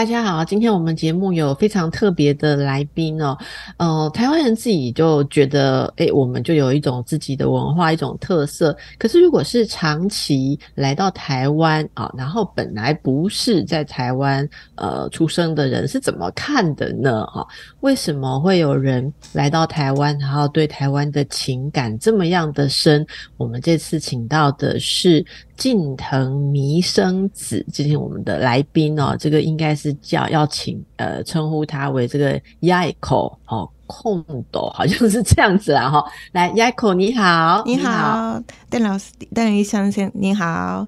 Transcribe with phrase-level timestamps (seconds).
[0.00, 3.36] 大家好，今天我们节目有非常特别的来宾哦。
[3.76, 8.74] 呃，台湾人自己就觉得，诶，我们就有一种自己的文化，一种特色。
[8.98, 17.26] 可是如果是长期来到台湾啊，然后本来不是在台湾呃出生的人，是怎么看的呢？
[17.26, 17.46] 哈，
[17.80, 23.06] 为什么会有人来到台湾，然后对台湾的情感这么样的深？
[23.36, 25.22] 我们这次请到的是。
[25.60, 36.02] 近藤弥生子，今天我们的来宾哦，这个应该是叫要请呃称呼他为这个 Yaiko 哦，空斗好像是这样子啦哈。
[36.32, 40.86] 来，Yaiko 你好，你好，邓老师，邓医生先你好，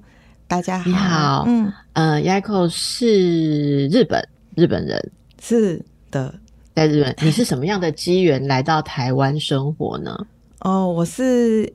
[0.48, 6.34] 大家好，你好，嗯呃，Yaiko 是日本日本人，是的，
[6.74, 10.16] 在日本，你是什么样的机缘来到台湾生活呢？
[10.60, 11.70] 哦，我是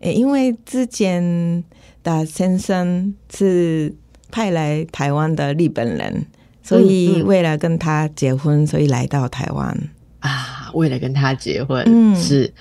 [0.00, 1.62] 诶，因为之前。
[2.02, 3.94] 的先生是
[4.30, 6.26] 派来台湾的日本人，
[6.62, 9.76] 所以为了跟他结婚，所以来到台湾。
[10.20, 11.84] 啊，为了跟他结婚，
[12.16, 12.52] 是。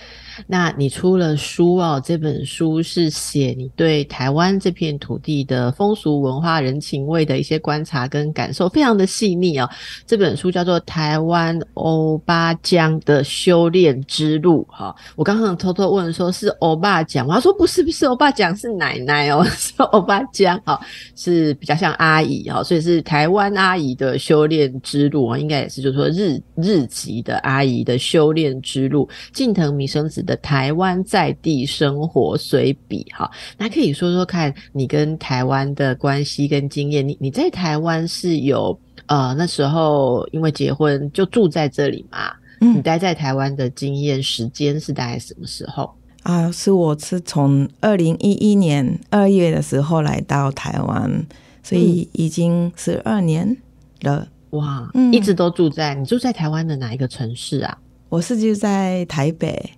[0.48, 9.70] 那你出了书哦，这本书是写你对台湾这片土地的风俗文化、人情味的一些观察跟感受，非常的细腻哦。
[10.08, 14.96] 这本书叫做《台湾欧巴江的修炼之路》哈。
[15.16, 17.36] 我刚刚偷偷问说，是欧巴江吗？
[17.36, 20.80] 他说不是，不是欧巴江，是奶奶哦， 是欧巴江哈，
[21.16, 29.08] 是比较像阿姨哈，所以是台湾阿姨的修炼之路啊，应该也是就是说日日籍的阿姨的修炼之路。
[29.34, 30.22] 近藤弥生子。
[30.22, 37.06] 的台湾在地生活随笔哈，那可以说说看你跟台湾的关系跟经验。
[37.08, 42.32] 你你在台湾是有呃那时候因为结婚就住在这里嘛？
[42.60, 45.92] 嗯，你待在台湾的经验时间是大概什么时候
[46.22, 46.52] 啊？
[46.52, 51.26] 是我是从二零一一年二月的时候来到台湾，
[51.64, 53.58] 所以已经十二年
[54.02, 54.28] 了。
[54.52, 57.76] 哇，一直都住在你住在台湾的哪一个城市啊？
[58.12, 59.72] 我是住在台北。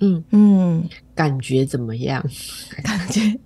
[0.00, 2.20] 嗯嗯，感觉怎么样？
[2.82, 3.38] 感觉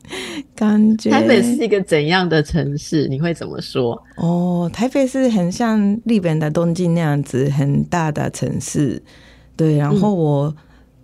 [0.56, 3.06] 感觉台北是一个怎样的城市？
[3.08, 4.02] 你会怎么说？
[4.16, 9.02] 哦，台北是很像日本的东京那样子，很大的城市。
[9.56, 10.56] 对，然后我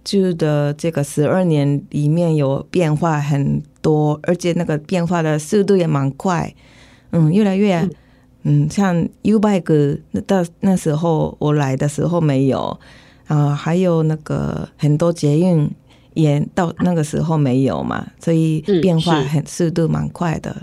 [0.02, 6.50] 住的这个十二年里面有变化很多，而且那个变化的速度也蛮快。
[7.10, 7.87] 嗯，越来越
[8.44, 12.81] 嗯，像 U bike 那到那时候我来的时候没有。
[13.31, 15.71] 啊，还有那个很多捷运
[16.15, 20.55] 也到那个时候没有嘛，所以变化很速度蛮快的。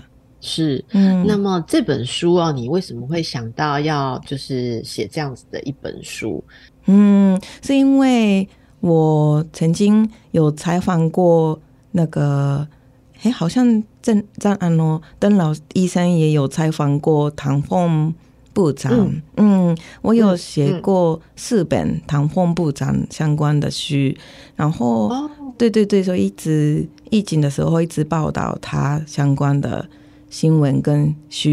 [0.42, 6.44] 是，嗯，那么这本书啊，你为什么会想到要就是写这样子的一本书？
[6.84, 8.46] 嗯，是因为
[8.80, 11.58] 我曾经有采访过
[11.92, 12.68] 那个，
[13.22, 18.14] 哎，好像郑张安哦，邓老医生也有采访过唐凤。
[18.58, 24.12] 部长，嗯，我有写过四本唐凤部长相关的书，
[24.56, 29.88] 然后，对对对，所以一直疫情的时候一直报道他相关的
[30.28, 31.48] 新闻跟书，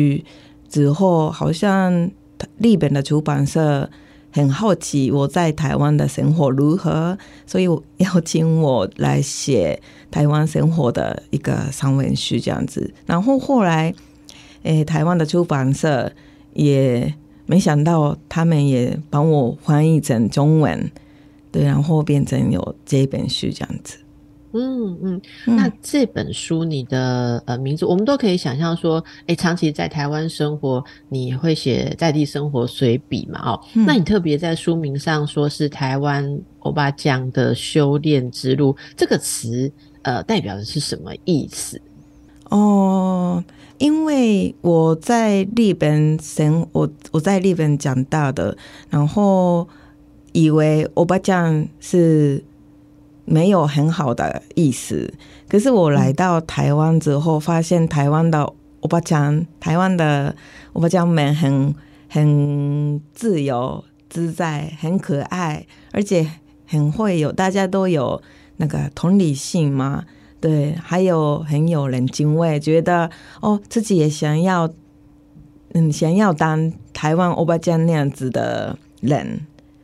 [0.68, 2.10] 之后好像
[2.58, 3.88] 日本的出版社
[4.32, 7.66] 很好奇我在台湾的生活如何，所以
[7.98, 9.80] 邀请我来写
[10.10, 13.94] 台湾生活的一个散文书这样子，然后后来，
[14.64, 16.12] 诶，台湾的出版社。
[16.56, 17.14] 也
[17.46, 20.92] 没想到，他们也帮我翻译成中文，
[21.52, 24.00] 对，然后变成有这本书这样子。
[24.58, 33.52] 嗯嗯，那这本书你的呃名字，我们都可以想象说，哎，长期在台湾生活，你会写在地生活随笔嘛？
[33.52, 39.70] 哦，那你特别在书名上说是台湾欧巴酱的修炼之路，这个词
[40.04, 41.82] 呃代表的是什么意思？
[42.58, 43.44] 哦。
[43.78, 48.58] 因为我在日本生，我我在日本长大的，
[48.90, 49.68] 然后
[50.32, 52.42] 以为欧巴酱是
[53.26, 55.14] 没有很好的意思。
[55.50, 58.50] 可是我来到台湾之后，发现台湾的
[58.80, 60.34] 欧巴酱，台湾的
[60.72, 61.76] 欧巴酱们很
[62.08, 66.26] 很自由自在，很可爱，而且
[66.66, 68.22] 很会有，大家都有
[68.56, 70.06] 那个同理心嘛。
[70.46, 73.10] 对，还有很有人情味，觉得
[73.42, 74.72] 哦，自己也想要，
[75.74, 79.40] 嗯，想要当台湾欧巴酱那样子的人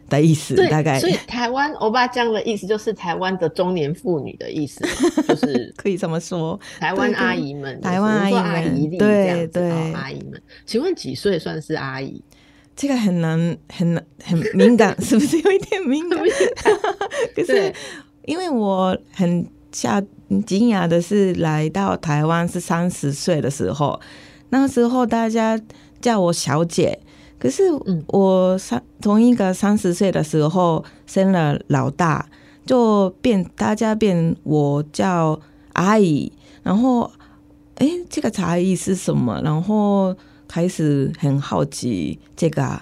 [0.07, 0.99] 的意思，大概。
[0.99, 4.85] 所以台湾欧巴酱的意思就是台湾的中年妇女的意思，
[5.27, 6.59] 就是可以这么说。
[6.79, 12.23] 台湾阿姨们，台湾阿姨们，对对，阿姨们，请问几岁算是阿姨？
[12.75, 16.19] 这个很难，很难，很敏感， 是不是有一点敏感？
[17.35, 17.73] 可是
[18.25, 19.99] 因为我很下
[20.39, 23.99] 惊讶的是，来到台湾是三十岁的时候，
[24.49, 25.59] 那时候大家
[25.99, 26.99] 叫我小姐。
[27.39, 27.63] 可是
[28.05, 32.27] 我三同一个三十岁的时候生了老大，
[32.67, 35.39] 就变大家变我叫
[35.73, 36.31] 阿姨，
[36.61, 37.09] 然后
[37.77, 39.41] 哎，这个差异是什么？
[39.43, 40.15] 然后
[40.47, 42.79] 开始很好奇这个，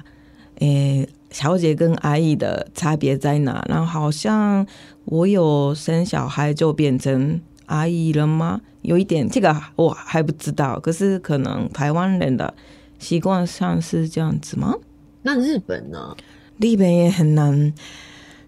[0.59, 3.65] 诶，小姐跟阿姨的差别在哪？
[3.69, 4.67] 然后好像
[5.09, 8.61] 我有生小孩就变成阿姨了吗？
[8.83, 12.53] 有一点这个我还不知道，可是可能台湾人的。
[12.99, 14.75] 习惯上是这样子吗？
[15.21, 16.17] 那日本呢？
[16.57, 17.73] 日本也很难，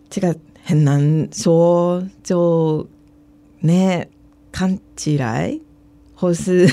[0.10, 2.06] 这个很难说。
[2.22, 2.86] 就
[3.62, 4.06] 呢，
[4.52, 5.58] 看起来，
[6.14, 6.68] 或是，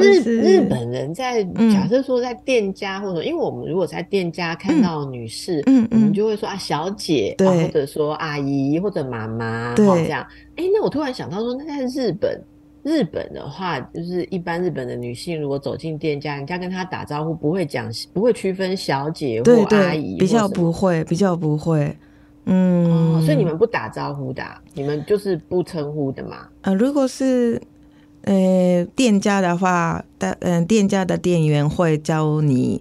[0.00, 1.42] 日日本人在
[1.72, 10.26] 假设说在店家或者，因为我们如果在店家看到女士，嗯嗯，我们就会说啊小姐，或者说阿姨或者妈妈，对这样。
[10.56, 12.40] 哎，那我突然想到说，那在日本。
[12.84, 21.96] 日本的话，就是一般日本的女性如果走进店家，人家跟她打招呼不会讲，不会区分小姐或阿姨，比较不会，比较不会。
[22.46, 24.42] 嗯，所以你们不打招呼的，
[24.74, 26.48] 你们就是不称呼的嘛？
[26.62, 27.62] 呃，如果是
[28.22, 32.80] 呃店家的话，的嗯店家的店员会教你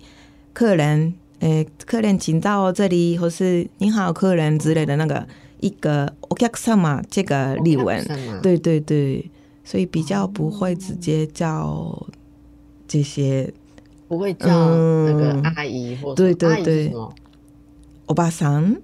[0.53, 5.27] 客人，呃客人请到这里，或是你好客人之类的那个
[5.59, 8.03] 一个お客様这个例文，
[8.41, 9.29] 对对对。
[9.63, 11.95] 所以比较不会直接叫
[12.87, 13.53] 这些，
[14.07, 16.91] 不会叫那个阿姨或对对对，
[18.07, 18.75] 欧巴桑、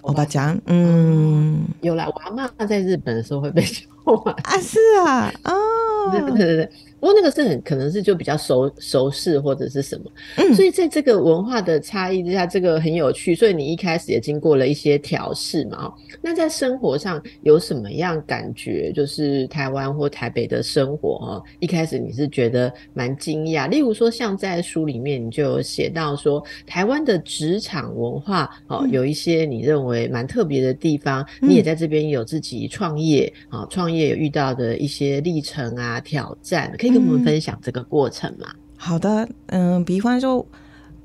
[0.00, 3.62] 欧巴酱，嗯，有啦，我阿妈在日本的时候会被
[4.44, 6.70] 啊，是啊，哦，对对对对。
[7.02, 13.34] 不过那个是很可能是就比较熟熟识或者是什么，嗯，所以在这个文化的差异之下，这个很有趣。
[13.34, 18.92] 所以你一开始也经过了一些调试嘛，那在生活上有什么样感觉？
[18.92, 23.68] 就是台湾或台北的生活哈，一开始你是觉得蛮惊讶。
[23.68, 31.26] 例如说，像在书里面你就有写到说，台湾的职场文化哦，有一些你认为蛮特别的地方。
[31.40, 36.91] 你也在这边有自己创业啊，创业有遇到的一些历程啊，挑战可以。
[36.92, 38.46] 跟我们分享这个过程嘛？
[38.76, 40.44] 好的，嗯，比方说，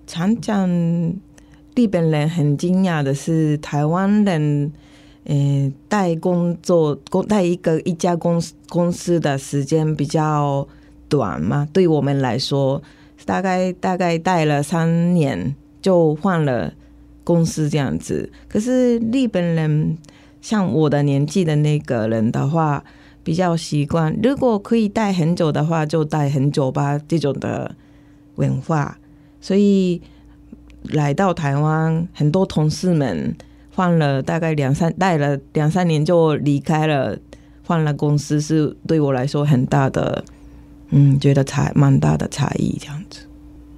[0.06, 0.68] 常讲
[1.76, 4.72] 日本人很惊讶的是，台湾人，
[5.26, 10.68] 呃，带工作工带一个一家公司公司的时间比较
[11.08, 11.68] 短嘛？
[11.72, 12.82] 对我们来说，
[13.26, 16.74] 大概大概带了三年就换了
[17.24, 18.32] 公司这样子。
[18.50, 19.96] 可是日本人
[20.42, 22.84] 像我的年纪的那个人的话。
[23.28, 26.98] 比较习惯，如果可以待很久的话，就待很久吧。
[27.10, 27.76] 这种的
[28.36, 28.98] 文化，
[29.42, 30.02] 所以
[30.84, 33.36] 来到台湾，很多同事们
[33.76, 37.20] 换了大概两三待了两三年就离开了，
[37.66, 40.24] 换了公司是对我来说很大的，
[40.92, 43.27] 嗯，觉得差蛮大的差异这样子。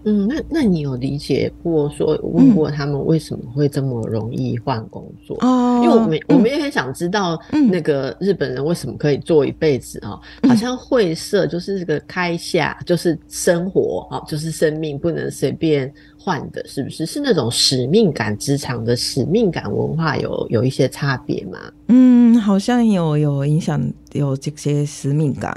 [0.05, 5.37] 嗯，那那你有理解过说问过他们为什么会这么容易换工作？
[5.41, 7.37] 哦，因为我们我们也很想知道，
[7.69, 10.19] 那个日本人为什么可以做一辈子啊？
[10.47, 17.05] 好像会社就是这个开下就是生活啊，就是生命不能随便换的，是不是？
[17.05, 21.59] 是那种使命感职场的使命感文化有有一些差别吗？
[21.87, 23.81] 嗯，好像有有影响，
[24.13, 25.53] 有这些使命感。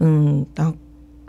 [0.00, 0.76] 嗯，然后。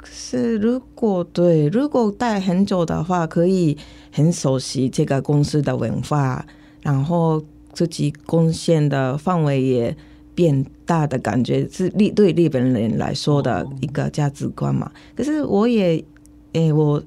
[0.04, 3.78] 是，如果对，如果待很久的话，可以
[4.12, 6.46] 很熟悉这个公司的文化，
[6.82, 9.96] 然后自己贡献的范围也
[10.34, 14.90] 变大的感觉，是日对日本人来说的一个价值观嘛。
[15.16, 16.04] 可是我也，
[16.54, 17.04] 诶，我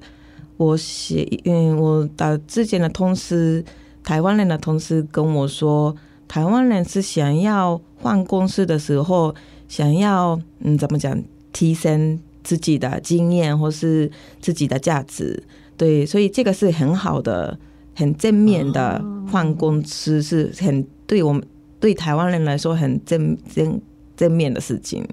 [0.57, 3.63] 我写，嗯，我的之前的同事，
[4.03, 5.95] 台湾人的同事跟我说，
[6.27, 9.33] 台湾人是想要换公司的时候，
[9.67, 11.21] 想要嗯，怎么讲，
[11.51, 12.19] 提升。
[12.43, 15.41] 自己的经验或是自己的价值，
[15.77, 17.57] 对，所以这个是很好的、
[17.95, 21.43] 很正面的换公司，是很对我们
[21.79, 23.81] 对台湾人来说很正正
[24.15, 25.05] 正面的事情。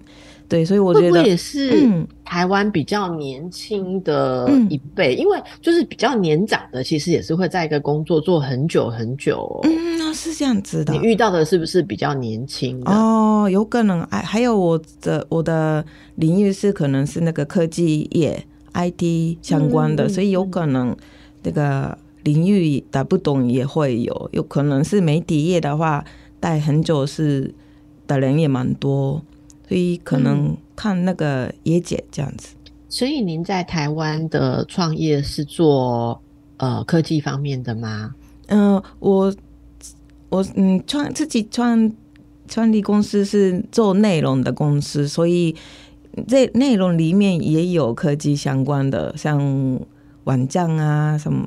[0.50, 1.88] 对，所以我觉得也是
[2.24, 9.60] 台湾比较年轻的一辈，因为就是比较年长的，其实也是会在一个工作做很久很久。
[9.62, 10.92] 嗯，是这样子的。
[10.92, 12.90] 你遇到的是不是比较年轻的？
[12.90, 14.02] 哦，有可能。
[14.10, 15.84] 哎，还有我的我的
[16.16, 20.96] 领域是可能是那个科技业 IT 相关的，所以有可能
[21.44, 24.28] 那个领域打不懂也会有。
[24.32, 26.04] 有可能是媒体业的话，
[26.40, 27.54] 待很久是
[28.08, 29.22] 的人也蛮多。
[29.70, 32.56] 所以可能看那个野姐这样子，
[32.88, 36.20] 所以您在台湾的创业是做
[36.56, 38.12] 呃科技方面的吗？
[38.48, 39.32] 嗯，我
[40.28, 41.92] 我嗯创自己创
[42.48, 45.54] 创立公司是做内容的公司，所以
[46.26, 49.80] 这内容里面也有科技相关的，像
[50.24, 51.46] 网站啊，什么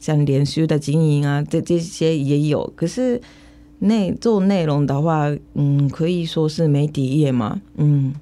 [0.00, 2.72] 像连续的经营啊，这这些也有。
[2.74, 3.20] 可是
[3.84, 8.12] 内做内容的话，嗯，可以说是媒体业嘛，嗯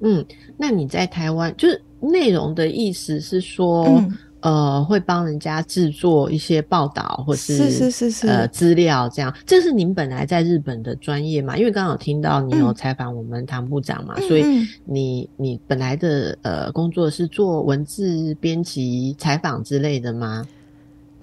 [0.00, 0.24] 嗯。
[0.56, 4.02] 那你在台湾就是内容的意思是说？
[4.44, 9.34] 呃，会帮人家制作一些报道，或是是是是是呃资料，这样。
[9.46, 11.56] 这是您本来在日本的专业嘛？
[11.56, 14.44] 因为刚好听到你有采访我们唐部长嘛，所以
[14.84, 20.46] 你你本来的呃工作是做文字编辑、采访之类的吗？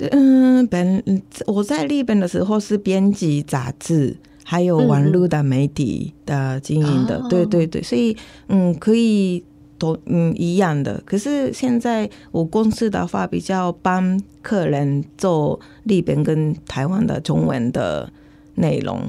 [0.09, 1.03] 对，嗯，本
[1.47, 7.21] 我在日本的时候是编辑杂志，还有网络的媒体的经营的。
[7.29, 8.15] 对对对，所以
[8.47, 9.43] 嗯，可以。
[9.81, 18.07] 都嗯一样的，可是现在我公司的话比较帮客人做日本跟台湾的中文的
[18.53, 19.01] 内容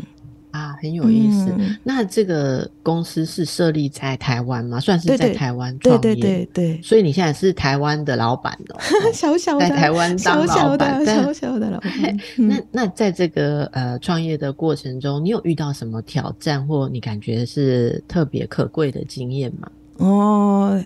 [0.52, 1.52] 啊，很有意思。
[1.82, 4.78] 那这个公司是设立在台湾吗？
[4.78, 6.00] 算是在台湾创业？
[6.00, 6.80] 对对对对。
[6.82, 8.78] 所以你现在是台湾的老板哦，
[9.12, 11.90] 小小的在台湾当老板，小小的老 板。
[12.36, 19.70] 那那在这个呃创业的过程中，你有遇到什么挑战，或你感觉是特别可贵的经验吗？
[19.96, 20.84] 哦，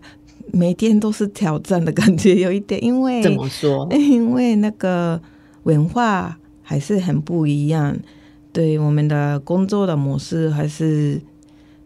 [0.53, 3.89] 每天都是挑战的感觉，有一点，因为怎么说？
[3.91, 5.21] 因为那个
[5.65, 7.97] 文化还是很不一样，
[8.57, 11.21] 对我们的工作的模式还是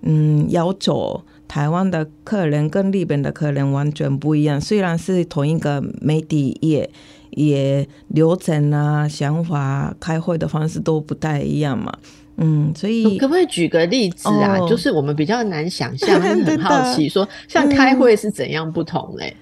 [0.02, 4.60] 嗯，要求台湾的客人跟日本的客人完全不一样。
[4.60, 6.88] 虽然是同一个媒体业，
[7.30, 11.92] 也流程啊、想法、开会的方式都不太一样嘛。
[12.36, 14.60] 嗯，所以可不可以举个例子啊？
[14.68, 19.34] 就是我们比较难想象，很好奇，说像开会是怎样不同嘞？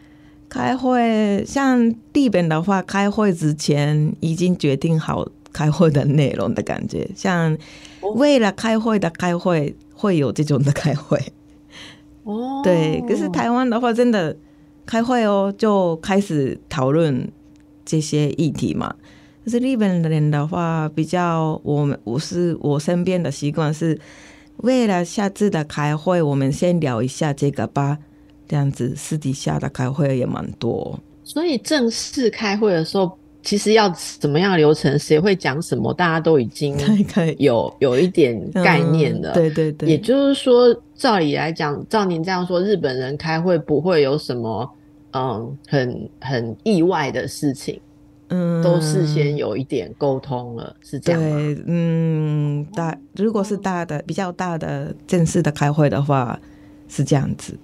[0.49, 5.29] 开会像地本的话，开会之前已经决定好
[5.59, 7.59] 开会的内容的感觉，像
[8.15, 11.21] 为了开会的开会，会有这种的开会。
[12.23, 14.37] 哦，对，可是台湾的话，真的
[14.87, 17.29] 开会哦，就开始讨论
[17.85, 18.95] 这些议题嘛。
[19.45, 23.99] 可是日本人的话，比较我们我是我身边的习惯是，
[24.59, 27.99] 为了下次的开会，我们先聊一下这个吧。
[28.47, 30.99] 这样子私底下的开会也蛮多。
[31.25, 33.89] 所以正式开会的时候，其实要
[34.21, 36.77] 怎么样流程，谁会讲什么，大家都已经
[37.41, 39.33] 有有一点概念了。
[39.33, 39.89] 对对对。
[39.89, 44.71] 也就是说，照理来讲，照您这样说，日本人开会不会有什么
[45.13, 47.81] 嗯很很意外的事情。
[48.29, 51.29] 嗯，都事先有一点沟通了，是这样吗？
[51.31, 56.39] 对，嗯，大如果是大的、比较大的正式的开会的话，
[56.87, 57.59] 是这样子。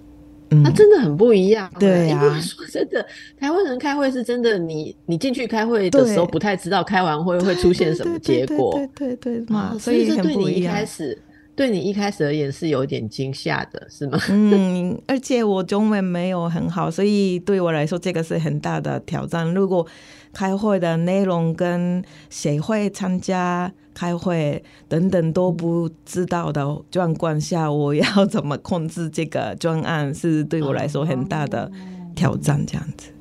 [0.55, 1.71] 嗯，那真的很不一样。
[1.79, 3.05] 对呀，说真的，
[3.39, 8.75] 台湾人开会是真的，你你进去开会的时候，不太知道开完会会出现什么结果。
[8.95, 11.19] 对对对嘛，所以这对你一开始。
[11.57, 14.19] 对你一开始而言是有点惊吓的，是吗？
[14.29, 19.55] 嗯，而且我中文没有很好，所以对我来说这个是很大的挑战。
[19.55, 19.87] 如果
[20.35, 31.71] 开会的内容跟谁会参加开会等等都不知道的状况下，我要怎么控制这个专案，是对我来说很大的
[32.17, 32.61] 挑战。
[32.67, 33.14] 这样子。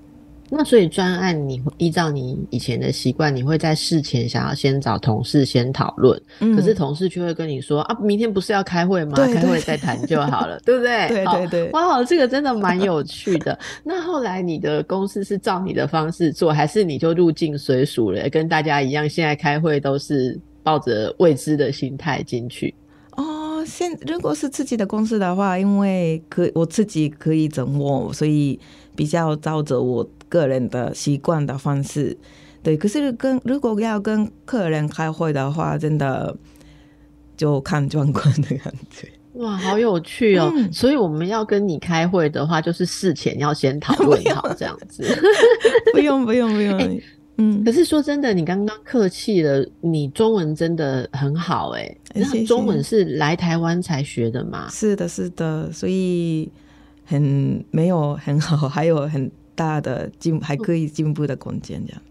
[0.55, 6.21] 那所以专案，你依照你以前的习惯，你会在事前想要先找同事先讨论，
[6.55, 9.15] 可是同事却会跟你说啊，明天不是要开会吗？
[9.15, 11.07] 开会再谈就好了，对不对？
[11.09, 13.57] 对对对，哇，这个真的蛮有趣的。
[13.83, 22.75] 那后来你的公司是照你的方式做，还是你就入境随俗了，跟大家一样，现在开会都是抱着未知的心态进去？
[23.17, 28.59] 哦，现如果是自己的公司的话，因为可我自己可以掌握，所以
[28.95, 30.07] 比较照着我。
[30.33, 32.17] 个人的习惯的方式，
[32.63, 32.75] 对。
[32.75, 36.35] 可是跟如果要跟客人开会的话，真的
[37.37, 39.07] 就看状况的感觉。
[39.33, 40.51] 哇，好有趣哦！
[40.71, 45.03] 所以我们要跟你开会的话，就是事前要先讨论好这样子。
[45.91, 47.01] 不用不用不用。
[47.37, 47.63] 嗯。
[47.63, 51.95] 可是说真的，你刚刚客气了，你中文真的很好哎。
[52.15, 54.67] 那中文是来台湾才学的吗？
[54.71, 55.71] 是的，是的。
[55.71, 56.51] 所以
[57.05, 59.31] 很没有很好，还有很。
[59.55, 62.01] 大的进还可以进步的空间，这样。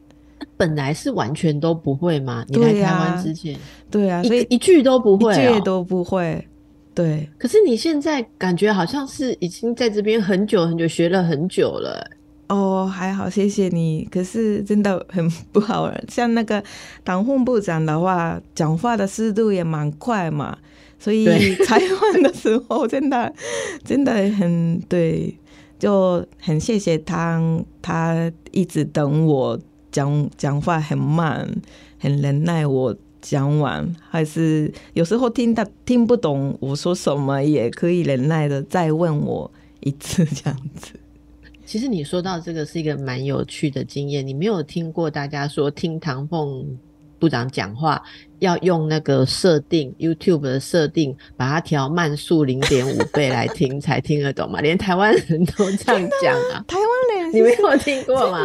[0.57, 2.45] 本来是完全都不会嘛？
[2.49, 3.57] 你来台湾之前，
[3.91, 6.47] 对啊，所以一句都不会，一句都不会。
[6.95, 7.29] 对。
[7.39, 12.11] 可是你现在感觉好像是已经在这边很久很久，学了很久了。
[12.49, 14.07] 哦，还好，谢谢你。
[14.11, 16.63] 可是真的很不好，像那个
[17.03, 20.59] 党副部长的话，讲话的速度也蛮快嘛，
[20.99, 23.33] 所以采访的时候真的
[23.85, 25.35] 真的很对。
[25.83, 27.43] 就很谢谢他，
[27.83, 29.59] 他一直等我
[29.91, 31.53] 讲讲话很慢，
[31.99, 40.93] 很忍耐我讲完，还是有时候听到听不懂我说什么，也可以忍耐的再问我一次这样子。
[41.67, 46.79] 其实你说到这个是一个蛮有趣的经验，你没有听过大家说听唐凤
[47.23, 48.03] 部长讲话
[48.41, 54.61] 要用那个设定 YouTube 的设定，把它调慢速零点五倍来听才听得懂嘛？
[54.61, 56.65] 连台湾人都这样讲啊！
[56.67, 58.45] 台湾人你没有听过吗？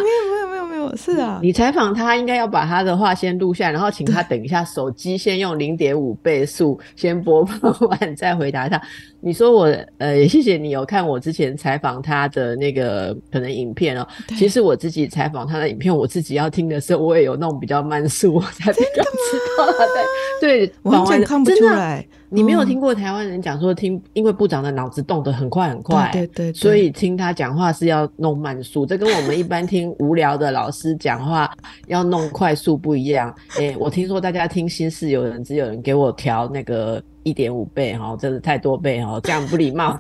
[0.96, 1.40] 是啊。
[1.42, 8.82] 你采访他应该要把他的话先录下，然后请他等一下手机先用零点五倍速先播放完再回答他。
[9.20, 14.08] 你说我呃，也谢谢你有看我之前采访他的那个可能影片哦。
[14.38, 20.04] 其实我自己采访他的影片，我自己要听的时候，我也有那种比较慢速，我才比较知道他在
[20.40, 22.06] 对完全看不出来。
[22.30, 28.86] 你没有听过台湾人讲说听，因为部长的脑子动得很快很快，对对，所以听他讲话是要弄慢速。
[28.86, 31.50] 这跟我们一般听无聊的老师讲话
[31.88, 33.34] 要弄快速不一样。
[33.60, 37.02] 哎，我听说大家听心事有人只有人给我调那个。
[37.28, 40.00] 一点五倍哈，真的太多倍哈，这样不礼貌，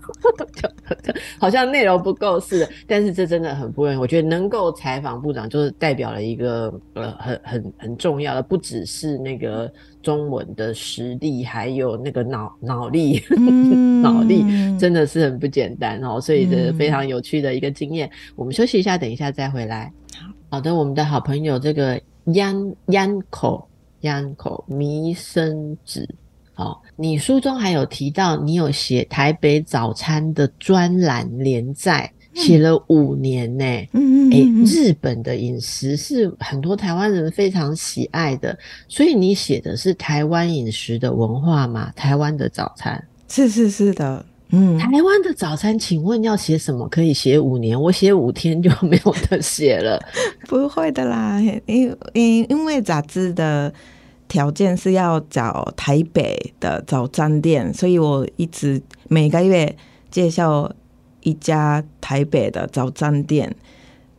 [1.37, 2.69] 好像内容不够似的。
[2.87, 9.69] 但是这真的很不容易，我觉得能够采访部长，就是代表了一个呃很很很重要的，不只是那个
[10.07, 13.21] 中文的实力，还有那个脑脑力，
[14.01, 14.41] 脑力
[14.79, 16.21] 真的是很不简单哦。
[16.21, 18.09] 所以这非常有趣的一个经验。
[18.33, 19.91] 我们休息一下，等一下再回来。
[20.15, 21.99] 好好的，我们的好朋友这个
[22.35, 23.67] 央央口
[24.01, 26.07] 央口弥生子。
[26.55, 33.65] 哦，你书中还有提到，你有写台北早餐的专栏连载，写了五年呢。
[33.91, 41.91] 嗯嗯，哎，日本的饮食是很多台湾人非常喜爱的，所以你写的是台湾饮食的文化嘛？
[41.95, 46.87] 台湾的早餐是是是的，嗯，台湾的早餐，请问要写什么？
[46.89, 49.99] 可以写五年，我写五天就没有得写了。
[50.47, 53.73] 不会的啦，因因因为杂志的。
[54.29, 59.73] 条件是要找台北的早餐店，所以我一直每个月
[60.11, 60.69] 介绍
[61.27, 63.53] 一家台北的早餐店。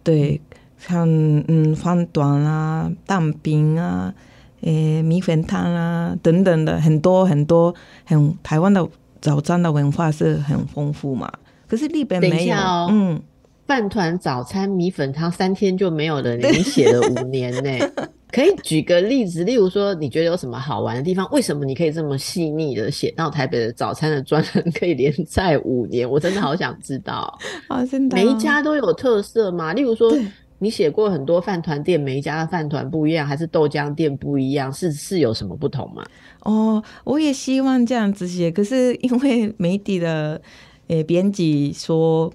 [0.02, 0.40] 对，
[0.78, 1.08] 像
[1.48, 4.14] 嗯饭团啊、蛋饼啊、
[4.62, 8.86] 诶米粉汤啊等等的，很多很多很台湾的
[9.20, 11.30] 早餐的文化是很丰富嘛。
[11.66, 12.56] 可是日本没有，
[12.90, 13.20] 嗯，
[13.68, 17.70] 饭团、早餐、米粉汤三天就没有了，你写了五年呢。
[18.32, 21.28] 可以举个例子，例如说，你觉得有什么好玩的地方？
[21.30, 26.08] 为什么你可以这么细腻的写到台北的早餐的专栏可以连载五年？
[26.08, 27.84] 我真的好想知道 啊！
[27.84, 29.74] 真的，每一家都有特色吗？
[29.74, 30.14] 例如说，
[30.58, 34.72] 你写过很多饭团店，每一家的饭团不一样，还是豆浆店不一样？
[34.72, 36.04] 是是有什么不同吗？
[36.40, 40.40] 哦，我也希望这样子写，可是因为媒体的
[40.88, 42.30] 诶编辑说，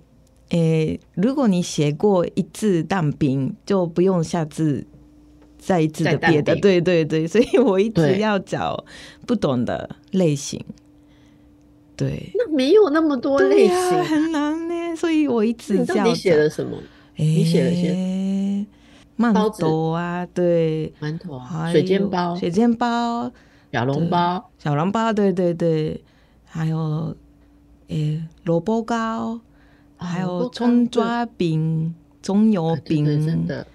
[0.54, 4.86] 诶，如果你写过一字蛋饼，就不用下字。
[5.58, 8.84] 再一次的别的，对对对，所以我一直要找
[9.26, 10.62] 不懂的类型。
[11.96, 14.94] 对，那没有那么多类型，很难呢。
[14.94, 16.78] 所以我一直你到底写了什么？
[17.16, 18.66] 你写了些
[19.18, 21.40] 馒头啊，对，馒头、
[21.72, 23.32] 水煎包、水煎包、
[23.72, 26.04] 小笼包、小笼包，对对对，
[26.44, 27.16] 还有
[27.88, 29.40] 诶萝卜糕，
[30.04, 33.66] 还有葱抓饼、葱油饼，真的。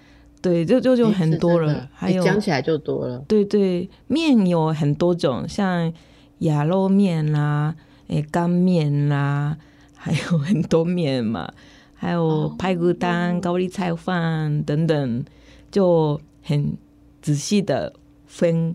[0.41, 3.19] 对，就就就很多了，还有讲起来就多了。
[3.27, 5.91] 对对，面有很多种，像
[6.37, 7.75] 鸭肉面啦，
[8.07, 9.57] 诶干面啦，
[9.95, 11.51] 还有很多面嘛，
[11.93, 15.25] 还有排骨汤、高丽菜饭等等，
[15.69, 16.77] 就很
[17.21, 17.91] 仔细的
[18.25, 18.73] 分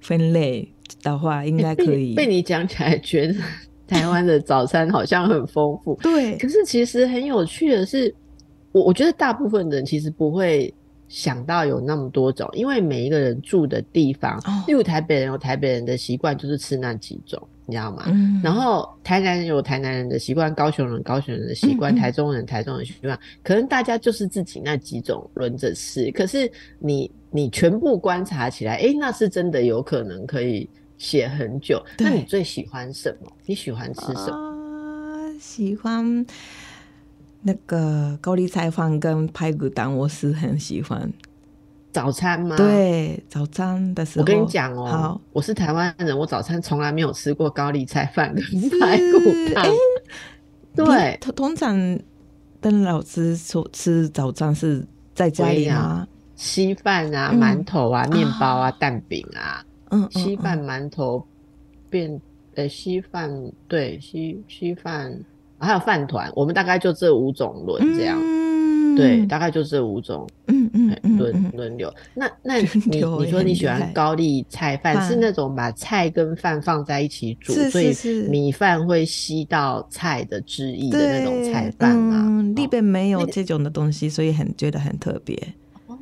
[0.00, 0.68] 分类
[1.02, 2.14] 的话，应该可以。
[2.14, 3.34] 被你讲起来，觉得
[3.86, 5.94] 台湾的早餐好像很丰富。
[6.02, 8.14] 对，可是其实很有趣的是，
[8.72, 10.72] 我我觉得大部分人其实不会。
[11.08, 18.06] 想到有那么多种，因为每一个人住的地方，例如台北人有台北人的习惯，就是吃那几种，你知道吗？
[18.42, 26.10] 然后台南人有台南人的习惯，高雄人高雄人的习惯，台中人台中人习惯，可能大家就是自己那几种轮着吃。
[26.10, 30.68] 可是你你全部观察起来，哎，那是真的有可能可以
[30.98, 31.84] 写很久。
[31.98, 33.30] 那你最喜欢什么？
[33.44, 35.32] 你喜欢吃什么？
[35.40, 36.24] 喜欢。
[37.42, 41.12] 那个高丽菜饭跟排骨蛋，我是很喜欢。
[41.92, 42.56] 早餐吗？
[42.56, 44.22] 对，早餐的时候。
[44.22, 48.44] 我跟你讲哦，好，我是台湾人，我早餐从来没有吃过高丽菜饭跟
[48.80, 49.64] 排骨汤。
[50.74, 51.98] 对，通常
[52.60, 56.06] 邓老师说吃早餐是在家里啊？
[56.34, 59.64] 稀饭啊，馒头啊，面包啊，蛋饼啊。
[59.90, 61.24] 嗯，稀饭、馒头
[61.88, 62.20] 变
[62.54, 63.30] 呃，稀饭
[63.68, 65.18] 对，稀稀饭。
[65.58, 68.20] 还有饭团，我们大概就这五种轮这样。
[68.94, 71.92] 对，大概就这五种，嗯嗯轮轮流。
[72.12, 77.94] 那那 你你说你喜欢高丽菜饭，是那种把菜跟饭放在一起煮，所以
[78.28, 82.42] 米饭会吸到菜的汁液的那种菜饭吗？
[82.54, 85.34] 日本没有这种的东西，所以很觉得很特别。
[85.86, 85.98] 哦，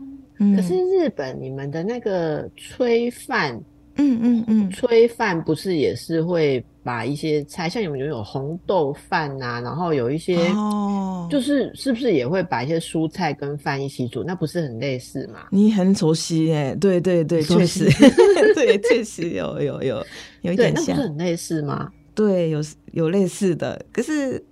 [0.57, 3.61] 可是日本你们的那个炊饭。
[3.97, 14.23] 嗯嗯嗯，炊饭不是也是会把一些菜，像你们有红豆饭呐，然后有一些，哦，就是是不是也会把一些蔬菜跟饭一起煮？
[14.25, 15.41] 那不是很类似吗？
[15.51, 17.85] 你很熟悉哎，对对对，确实，
[18.55, 20.07] 对，确实有有有
[20.43, 21.91] 有一点像，那不是很类似吗？
[22.15, 22.61] 对，有
[22.93, 24.43] 有类似的，可是，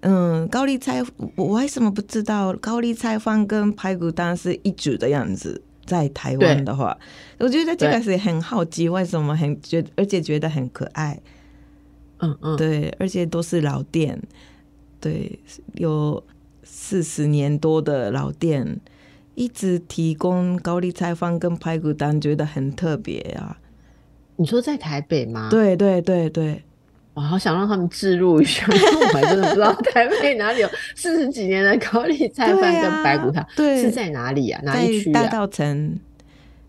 [0.00, 1.02] 嗯，高丽菜，
[1.36, 5.60] 我为什么不知道高丽菜饭跟排骨汤是一组的样子？
[5.88, 6.96] 在台湾的话，
[7.38, 11.18] 我觉得这个是很好奇，为什么很觉，而且觉得很可爱。
[12.18, 14.20] 嗯嗯，对，而且都是老店，
[15.00, 15.38] 对，
[15.74, 16.22] 有
[16.62, 18.80] 四十年多的老店，
[19.34, 23.58] 一直提供高丽菜饭跟排骨汤，觉得很特别啊。
[24.36, 25.48] 你说在台北吗？
[25.50, 26.62] 对对对对。
[27.18, 34.60] 我好想让他们置入一下， 我还真的不知道台北哪里有四十几年的高丽菜饭跟白骨汤，对，是在哪里啊？
[34.62, 35.20] 哪一区啊？
[35.20, 35.98] 大道城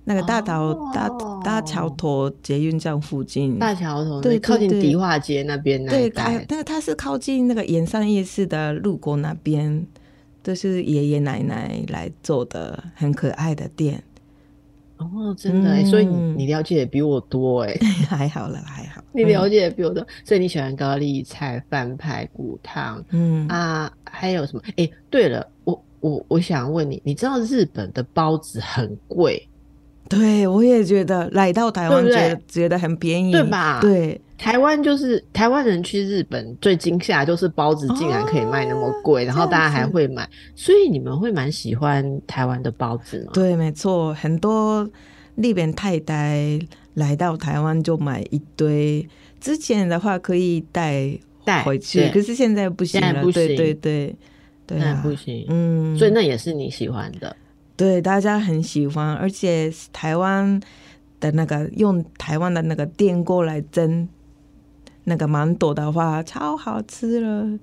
[0.06, 1.08] 那个大道大
[1.44, 6.44] 大桥头捷运站附近，大桥头对，靠近迪化街那边那一带。
[6.50, 9.86] 那个它是靠近那个盐山夜市的路过那边，
[10.42, 14.02] 都是爷爷奶奶来做的，很可爱的店。
[14.98, 17.78] 哦，真的，所以你你了解比我多哎，
[18.10, 24.62] 还好了，还好，你了解比我多，所以你喜欢高丽菜饭排骨汤，嗯啊，还有什么？
[24.78, 29.48] 哎，对了，我我我想问你，你知道日本的包子很贵？
[30.08, 33.80] 对，我也觉得来到台湾觉得觉得很便宜，对吧？
[33.82, 34.20] 对。
[34.40, 43.32] 台湾就是台湾人去日本最惊吓，就是包子竟然可以卖那么贵，然后大家还会买，所以你们会蛮喜欢台湾的包子吗？
[43.34, 44.90] 对，没错，很多
[45.36, 46.58] 日本太太
[46.94, 49.08] 来到台湾就买一堆，
[49.40, 54.16] 之前的话可以带带回去，可是现在不行了，对对对
[54.66, 57.36] 对啊，不行，嗯，所以那也是你喜欢的，
[57.76, 60.60] 对，大家很喜欢，而且台湾
[61.20, 64.08] 的那个用台湾的那个电锅来蒸。
[65.06, 67.58] 那个芒朵的话超好吃了，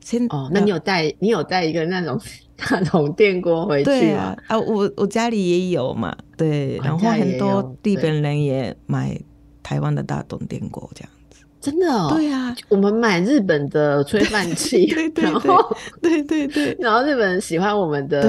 [0.00, 2.20] 先哦，那你有带你有带一个那种
[2.70, 4.36] 大桶电锅回去吗？
[4.46, 9.18] 啊，我我家里也有嘛，对，然后很多日本人也买
[9.62, 14.84] 台湾的大桶电锅这样子，真的哦，对啊， 我们买日本的炊饭器，
[15.16, 15.56] 然后
[16.00, 18.22] 对对对， 然后日本人喜欢我们的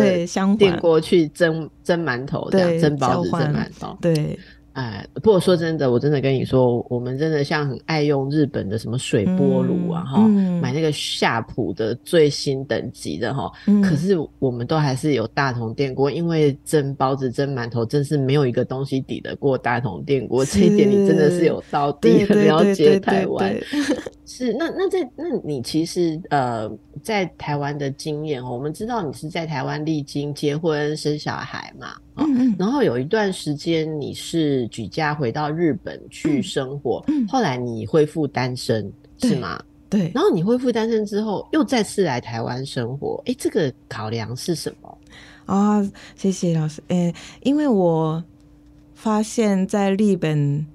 [0.58, 4.38] 电锅去蒸蒸馒头，这样蒸包子、蒸馒头，对。
[4.74, 10.28] 哎，不过说真的，我真的跟你说，我们真的像很爱用日本的什么水波炉啊，哈，
[10.62, 13.52] 买那个夏普的最新等级的哈。
[13.84, 20.44] 可是我们都还是有大同电锅，因为蒸包子、蒸馒头，真是没有一个东西抵得过大同电锅。
[20.44, 23.56] 这一点你真的是有到底 了解台湾。
[24.26, 26.68] 是，那那在那你其实呃，
[27.04, 31.96] 在台湾的经验哦，我们知道你是在台湾历经结婚生小孩嘛。
[32.16, 39.62] 嗯嗯，然后有一段时间你是举家回到日本去生活，嗯，后来你恢复单身是吗？
[39.90, 44.98] 对，然后你恢复单身之后又再次来台湾生活，哎，这个考量是什么？
[45.46, 48.24] 啊，谢谢老师，哎，因为我
[48.94, 50.66] 发现在日本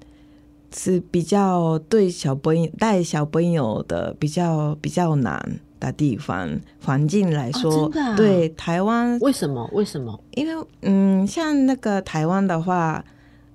[0.75, 5.59] 是比较对小朋友带小朋友的比较比较难。
[5.79, 9.69] 的地方环境来说，对台湾为什么？
[9.73, 10.19] 为什么？
[10.31, 13.03] 因为嗯，像那个台湾的话，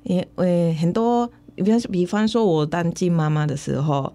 [0.05, 4.13] 因为很多，比方比方说，我当金妈妈的时候，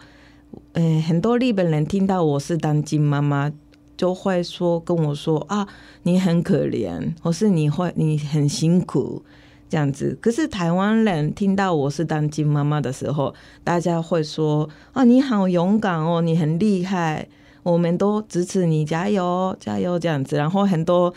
[0.74, 3.52] 呃，很多日本人听到我是当金妈妈，
[3.96, 5.68] 就会说跟我说啊，
[6.04, 9.22] 你很可怜，或是你会你很辛苦
[9.70, 10.18] 这样子。
[10.20, 17.28] 可是台湾人听到我是当金妈妈的时候，大家会说啊，你好勇敢哦，你很厉害。
[17.64, 21.14] 我们都支持你，加油加油这样子，然后很多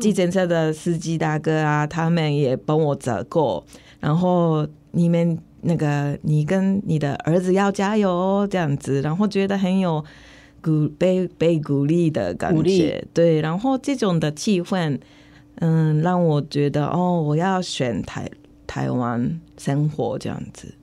[0.00, 3.64] 计程车的司机大哥啊，他们也帮我折扣，
[4.00, 10.04] 然后你们那个你跟你的儿子要加油哦这样子，然后觉得很有
[10.60, 14.98] 鼓被被鼓励的感觉，对，然后这种的气氛，
[15.56, 18.28] 嗯，让我觉得哦，我要选台
[18.66, 20.74] 台湾生活这样子，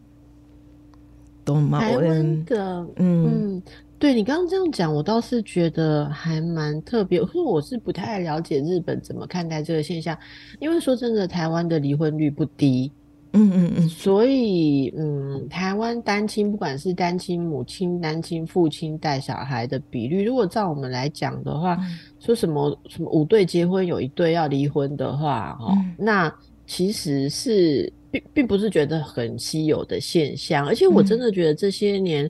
[1.44, 1.80] 懂吗？
[1.80, 3.62] 台湾的，嗯。
[4.04, 7.20] 对你刚刚这样讲，我倒是觉得还蛮特别。
[7.20, 10.14] 因为我是不太了解日本怎么看待这个现象，
[10.60, 12.92] 因为说真的，台湾的离婚率不低，
[13.32, 21.78] 嗯嗯嗯，所以嗯，台湾单亲不管是单亲母亲、单亲父亲带小孩的比率，如果照我们来讲的话，
[22.20, 26.30] 说什么什么五对结婚有一对要离婚的话，哦，那
[26.68, 32.30] 其实是并并不是觉得很稀有的现象，而且我真的觉得这些年，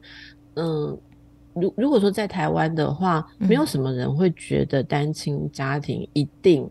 [0.54, 0.96] 嗯，
[1.54, 6.70] 如如果说在台湾的话，没有什么人会觉得单亲家庭一定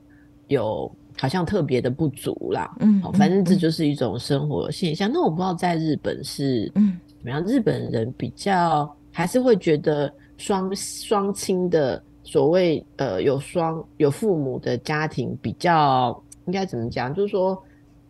[0.49, 0.91] 有。
[1.19, 5.11] 好像特别的不足啦，嗯，好反正这就是一种生活现象。
[5.13, 17.63] 那我不知道在日本是嗯怎么样，日本人比较还是会觉得双双亲的所谓呃有双有父母的家庭比较应该怎么讲，就是说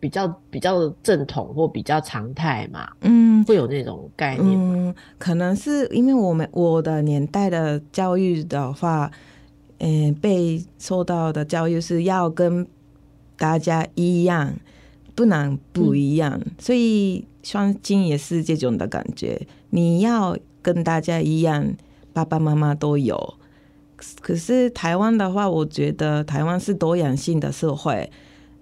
[0.03, 4.51] 比较比较正统或比较常态嘛，嗯，会有那种概念。
[4.59, 9.09] 嗯，可能是因为我们我的年代的教育的话，
[9.79, 12.67] 嗯，被受到的教育是要跟。
[13.35, 14.53] 大家一样，
[15.15, 19.41] 不能不一样，所以双亲也是这种的感觉。
[19.71, 21.73] 你要跟大家一样，
[22.13, 23.33] 爸爸妈妈都有。
[24.21, 28.09] 可是台湾的话，我觉得台湾是多样性的社会，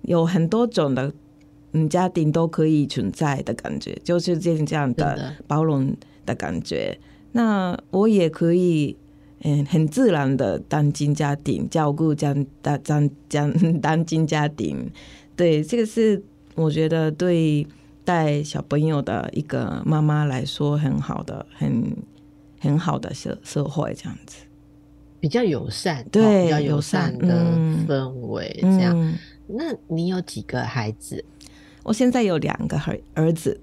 [0.03, 1.11] 有很多种的
[1.73, 6.97] 嗯家庭都可以存在的感觉，就是这样这样的包容的感觉。
[7.31, 8.95] 那我也可以。
[9.43, 14.87] 嗯，很自然的单亲家庭照顾这样单单单单亲家庭，
[15.35, 16.21] 对这个是
[16.53, 17.65] 我觉得对
[18.05, 21.97] 带小朋友的一个妈妈来说很好的，很
[22.59, 24.43] 很好的社社会这样子，
[25.19, 27.57] 比较友善，对，比较友善的
[27.87, 29.17] 氛围这样。
[29.47, 31.25] 那你有几个孩子？
[31.83, 33.59] 我现在有两个儿儿子，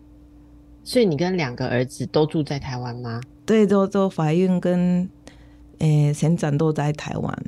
[0.85, 3.21] 所以你跟两个儿子都住在台湾吗？
[3.45, 5.09] 对，都都怀孕跟。
[5.81, 7.39] 诶，成长都在台湾，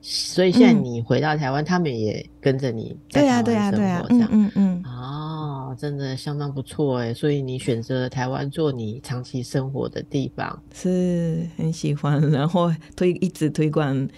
[0.00, 14.08] 所以现在你回到台湾，他们也跟着你在台湾生活，这样，嗯嗯，哦，真的相当不错哎，所以你选择台湾做你长期生活的地方，是很喜欢，然后推一直推广，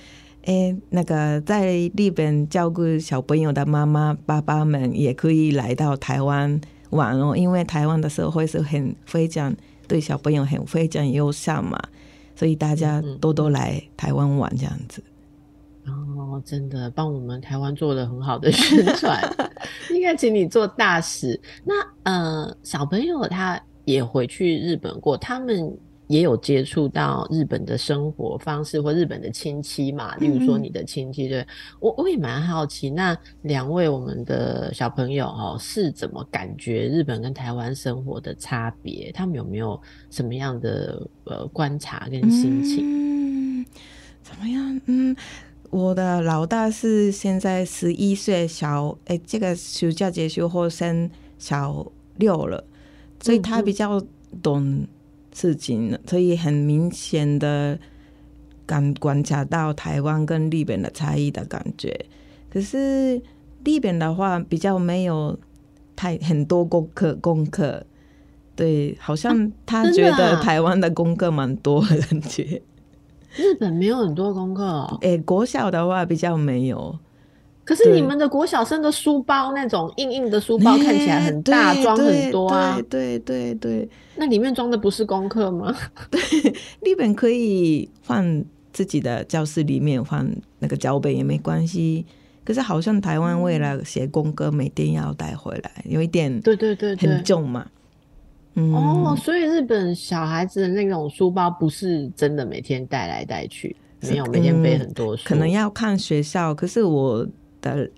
[0.45, 6.59] 诶，那个在日本照顾小朋友的妈妈爸爸们也可以来到台湾
[6.91, 9.55] 玩哦，因为台湾的社会是很非常
[9.87, 11.79] 对小朋友很非常友善嘛。
[12.35, 15.03] 所以大家多多来台湾玩这样子
[15.85, 19.21] 哦，真的帮我们台湾做了很好的宣传，
[19.91, 21.39] 应该请你做大使。
[21.65, 21.75] 那
[22.05, 25.77] 呃，小朋友他也回去日本过，他们。
[26.11, 31.47] 也有接触到日本的生活方式或日本的亲戚嘛，例如说你的亲戚，对
[31.79, 32.91] 我我也蛮好奇。
[32.91, 39.13] 那两位我们的小朋友哦，是怎么感觉日本跟台湾生活的差别？
[39.13, 43.61] 他们有没有什么样的呃观察跟心情？
[43.61, 43.67] 嗯，
[44.21, 44.81] 怎么样？
[44.87, 45.15] 嗯，
[45.71, 52.65] 我的老大是现在十一岁，小哎，这个暑假结束后升小六了，
[53.23, 54.03] 所以他比较
[54.43, 54.85] 懂。
[55.33, 57.79] 事情，所以很明显的
[58.67, 62.07] 感观察到台湾跟日本的差异的感觉。
[62.53, 63.17] 可是
[63.65, 65.39] 日本的话比较没有
[65.95, 67.85] 太很多功课，功课
[68.57, 72.61] 对，好像他觉得台湾的功课蛮多的感觉。
[73.37, 76.99] 日本没有很多功课，诶，国小的话比较没有。
[77.71, 82.77] 可是你们的国小生的书包那种硬硬的书包看起来很大，装很多啊。
[82.91, 85.73] 对对对，那里面装的不是功课吗？
[86.11, 86.21] 对，
[86.81, 90.29] 日本可以放自己的教室里面放
[90.59, 92.05] 那个脚本也没关系。
[92.45, 97.65] 可是好像台湾为了写功课，每天要带回来，有一点对对对很重嘛。
[98.55, 106.53] 哦，所以日本小孩子的那种书包不是真的每天带来带去，没有每天背很多书，可能要看学校。
[106.53, 107.25] 可是我。
[107.61, 107.91] 的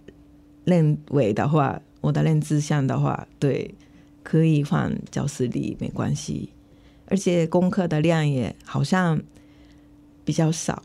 [0.65, 3.75] 认为的话，我的认知上的话，对，
[4.23, 6.51] 可以放教室里没关系，
[7.07, 9.21] 而且功课的量也好像
[10.25, 10.83] 比较少，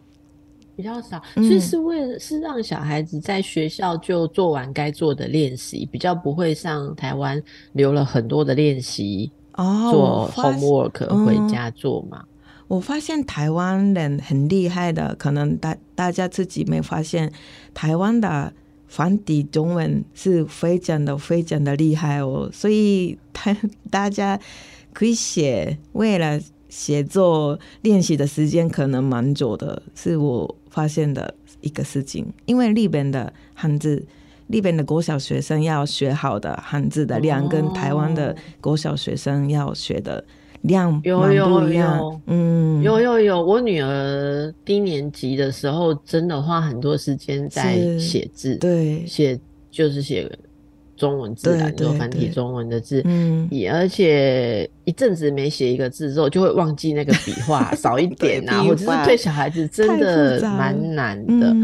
[0.76, 7.42] 比较少，所以是为了是让小孩子在学校就做完该做的练习，比较不会像台湾
[7.74, 12.26] 留了很多的练习哦，做 homework 回家做嘛。
[12.68, 17.32] 我发现台湾人很厉害的，可能大大家自己没发现，
[17.74, 18.54] 台湾的。
[18.88, 23.56] 繁体中文是非常的非常的厉害哦，所以他
[23.92, 24.40] 大家
[24.94, 32.26] 可以写，为了写作练习的时间可能蛮久的，是我发现的一个事情。
[32.46, 34.06] 因为日本的汉字，
[34.48, 40.24] 日本的国小学生要学好的汉字的量，跟台湾的国小学生要学的。
[40.62, 43.44] 量有有有，嗯，有有有。
[43.44, 49.40] 我女儿低年级的时候，真的花很多时间在写字，对，写
[49.72, 50.30] 就是写
[50.96, 61.56] 中文字啊，做繁体中文的字，嗯，也而且一阵子没写一个字之后，就会忘记那个笔画少一点啊，或者是对小孩子真的蛮难的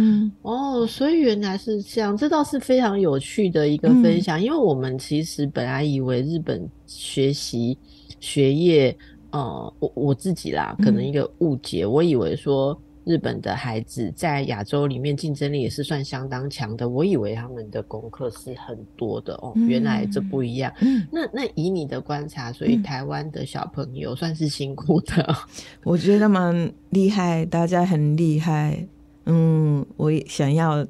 [0.44, 0.86] 哦。
[0.86, 7.76] 所以原来是这样，这倒是非常有趣的一个分享，因为我们其实本来以为日本学习
[8.24, 8.98] 学业，
[9.32, 12.80] 呃，我我自己啦，可能一个误解，我以为说。
[13.06, 20.72] 日本的孩子在亚洲里面竞争力也是算相当强的，我以为他们的功课是很多的哦，原来这不一样。
[21.12, 25.36] 那那以你的观察，所以台湾的小朋友算是辛苦的，
[25.84, 28.88] 我觉得蛮厉害，大家很厉害。
[29.26, 30.88] 嗯，我也想要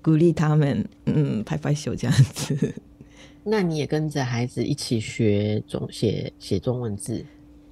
[0.00, 2.72] 鼓励他们，嗯，拍拍手这样子。
[3.48, 7.24] 那你也跟着孩子一起学中写写中文字？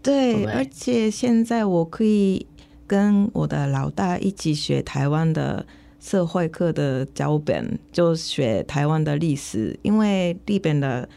[0.02, 2.46] 对，而且现在我可以。
[2.88, 5.66] 跟我的老大一起学台湾的
[5.98, 11.08] 社会课的教本，就学台湾的历史，因为日本的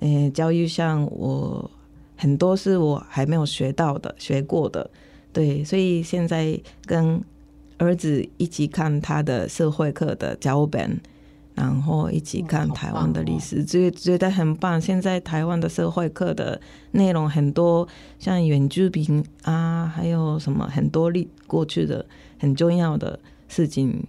[0.00, 1.70] 呃教育上，我
[2.14, 4.90] 很多是我还没有学到的、学过的，
[5.32, 7.18] 对，所以现在跟
[7.78, 11.00] 儿子一起看他的社会课的教本。
[11.58, 14.80] 然后一起看台湾的历史，觉觉得很棒。
[14.80, 16.60] 现在台湾的社会课的
[16.92, 17.86] 内容很多，
[18.20, 22.06] 像原住民啊，还有什么很多历过去的
[22.38, 23.18] 很重要的
[23.48, 24.06] 事情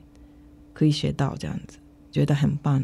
[0.74, 1.80] 可以学到，这样子
[2.12, 2.84] 觉得很棒。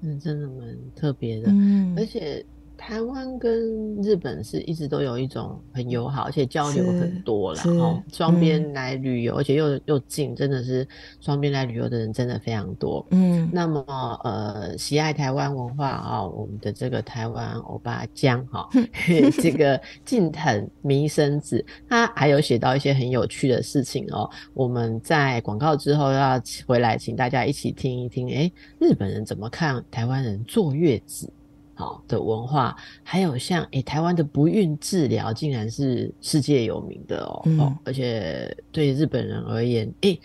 [0.00, 2.44] 嗯，真的蛮特别的，嗯，而且。
[2.86, 8.02] 台湾跟日本是一直都有一种很友好，而且交流很多了哦。
[8.12, 10.86] 双边来旅游，而且又又近，真的是
[11.18, 13.04] 双边来旅游的人真的非常多。
[13.10, 13.82] 嗯，那么
[14.22, 18.68] 呃，喜爱台湾文化啊，我们的这个台湾欧巴江哈，
[19.40, 24.28] 这个近藤弥生子，他还有写到一些很有趣的事情哦。
[24.52, 31.32] 我们在广告之后要回来，请大家一起听一听，哎，日本人怎么看台湾人坐月子？
[31.74, 40.20] 好的文化，还有像诶，台湾的不孕治疗竟然是世界有名的哦哦，而且对日本人而言，诶，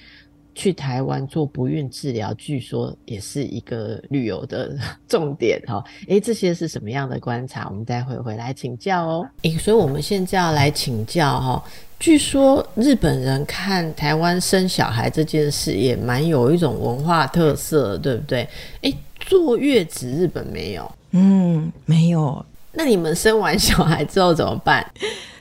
[0.59, 4.75] 去台湾做不孕治疗，据说也是一个旅游的
[5.07, 5.81] 重点哈。
[6.09, 7.69] 诶，这些是什么样的观察？
[7.69, 9.29] 我们待会回来请教哦。
[9.43, 11.63] 诶，所以我们现在要来请教哈。
[11.97, 18.45] 据说日本人看台湾生小孩这件事也蛮有一种文化特色，对不对？
[18.81, 20.91] 诶，坐月子日本没有。
[21.11, 22.45] 嗯，没有。
[22.73, 24.85] 那你们生完小孩之后怎么办？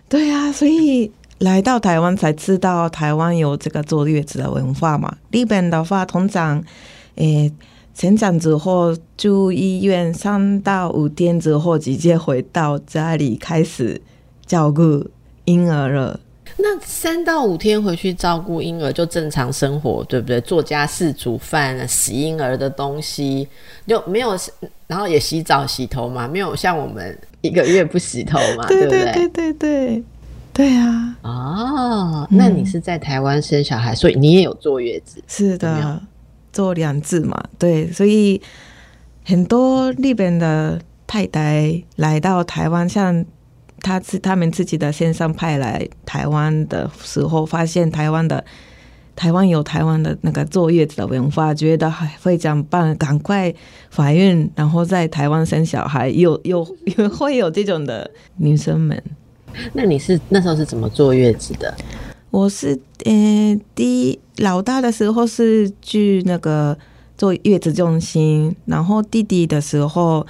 [0.09, 5.17] 对啊，所以来到台湾才知道台湾有这个坐月子的文化嘛。
[5.31, 6.63] 日本的话，通常，
[7.15, 7.53] 诶，
[7.95, 14.01] 成长之后住医院三到五天之后，直接回到家里开始
[14.47, 15.07] 照顾
[15.45, 16.19] 婴儿了。
[16.57, 20.41] 那三到五天回去照顾婴儿就正常生活，对不对？
[20.41, 23.47] 做家事、煮饭、洗婴儿的东西，
[23.87, 24.37] 就没有，
[24.89, 29.05] 然后也洗澡、洗头嘛，没有像我们一个月不洗头嘛，对不对？
[29.05, 30.05] 对对对对
[30.77, 31.17] 啊！
[31.23, 35.23] 哦，那你是在台湾生小孩，所以你也有坐月子？
[35.27, 36.03] 是的，
[36.53, 37.43] 坐两次嘛。
[37.59, 38.41] 对，所以
[39.25, 43.25] 很多日本的太太来到台湾，像。
[43.81, 48.45] 他是他们自己的先生派来台湾的时候，发现台湾的
[49.15, 53.55] 台湾有台湾的那个坐月子的文化，觉得还非常棒，赶快
[53.95, 56.67] 怀孕，然后在台湾生小孩，有有
[56.97, 59.01] 有会有这种的女生们。
[59.73, 61.75] 那你是那时候是怎么坐月子的？
[62.31, 66.77] 我是呃，第一老大的时候是去那个
[67.17, 70.27] 坐月子中心，然后弟弟的时候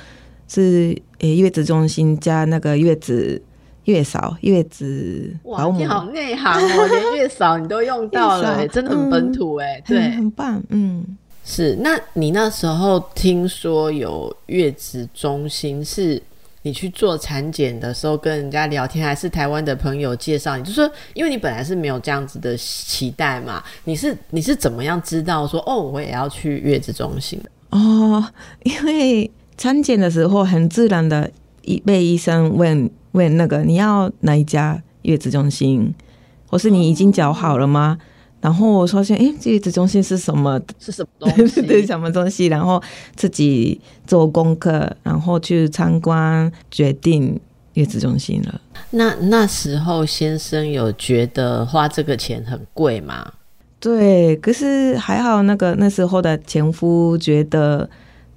[0.49, 0.97] 是。
[1.19, 3.43] 诶，月子中心加那个月子
[3.87, 11.05] 月嫂、月子保姆，你好内行哦，连月嫂你都用到了，真的很本土哎，对，很棒，嗯，
[11.45, 11.77] 是。
[11.81, 16.23] 那你那时候听说有月子中心，是
[16.63, 20.57] 你去做产检的时候跟人家聊天，还是台湾的朋友介绍？
[20.57, 27.41] 你就说，因为你本来是没有这样子的期待嘛，你是你是怎么样知道说哦，我也要去月子中心？
[27.71, 28.25] 哦，
[28.63, 29.31] 因为。
[29.61, 31.29] 产检的时候，很自然的
[31.85, 35.93] 被医生问问那个你要哪一家月子中心，
[36.47, 37.99] 或是你已经缴好了吗？
[38.41, 40.61] 然后我发现，哎，月子中心是什么？
[40.79, 41.63] 是什么东西？
[41.67, 42.47] 对，什么东西？
[42.47, 42.83] 然后
[43.17, 47.39] 自己做功课，然后去参观，决定
[47.75, 48.61] 月子中心了。
[48.91, 53.33] 那那时候先生有觉得花这个钱很贵吗？
[53.81, 57.89] 对，可是还好，那个那时候的前夫觉得。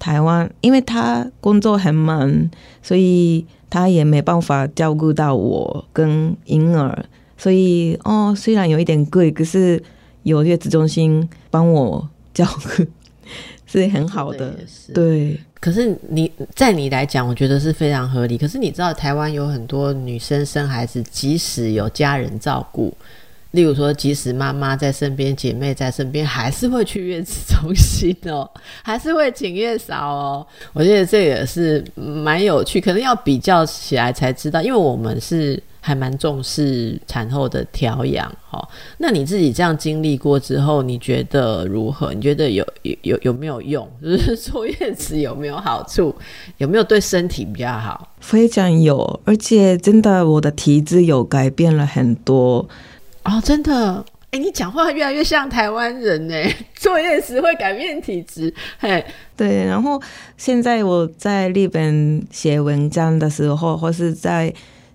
[0.03, 2.49] 台湾，因为他工作很忙，
[2.82, 7.05] 所以他也没办法照顾到我跟婴儿，
[7.38, 9.80] 所以哦，虽然有一点贵，可是
[10.24, 12.45] 有月子中心帮我照
[12.76, 12.86] 顾，
[13.65, 14.55] 是很好的。
[14.93, 18.38] 对，可是你在你来讲，我觉得是非常合理。
[18.38, 22.93] 可是你知道，台湾有很多女生生孩子，即使有家人照顾。
[23.51, 28.49] 例如说，即使妈妈在身边，姐妹在身边，还是会去月子中心哦，
[28.82, 30.47] 还是会请月嫂哦。
[30.72, 38.65] 我觉得这也是蛮有趣，可能要比较起来才知道，因为我们是还蛮重视产后的调养哈。
[38.99, 42.13] 那你自己这样经历过之后，你觉得如何？
[42.13, 43.86] 你觉得有有有有没有用？
[44.01, 46.15] 就是坐月子有没有好处？
[46.59, 48.07] 有没有对身体比较好？
[48.21, 52.69] 非常有，而且真的，我的体质有改变了很多。
[53.23, 56.36] 哦，真的，哎，你讲话越来越像台湾人呢。
[56.75, 59.03] 坐月子会改变体质，嘿，
[59.38, 59.63] 对。
[59.65, 60.01] 然后
[60.36, 64.51] 现在我在日本写文章的时候，或是在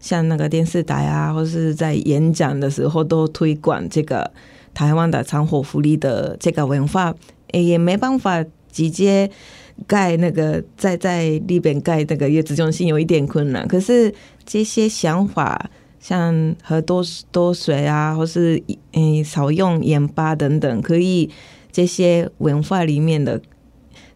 [0.06, 4.30] 像那个电视台啊，或是在演讲的时候，都推广这个
[4.72, 7.12] 台湾的产后福利的这个文化。
[7.50, 9.28] 哎，也没办法直接
[9.86, 13.66] 盖那个在在日本盖那个月子中心，有一点困难。
[13.66, 15.68] 可是这些想法。
[15.98, 17.02] 像喝多
[17.32, 21.28] 多水啊，或是嗯少用盐巴等等，可以
[21.72, 23.40] 这些文化里面的，